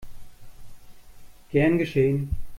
Gern 1.51 1.77
geschehen! 1.77 2.31